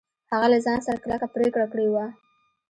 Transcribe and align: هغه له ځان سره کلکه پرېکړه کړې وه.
هغه 0.31 0.47
له 0.53 0.59
ځان 0.65 0.79
سره 0.87 0.97
کلکه 1.03 1.27
پرېکړه 1.35 1.65
کړې 1.71 1.87
وه. 1.93 2.05